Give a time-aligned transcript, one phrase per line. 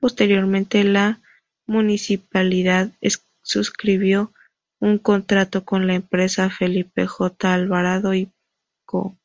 [0.00, 1.20] Posteriormente, la
[1.64, 2.90] Municipalidad
[3.42, 4.32] suscribió
[4.80, 7.54] un contrato con la empresa Felipe J.
[7.54, 8.32] Alvarado y
[8.84, 9.16] Co.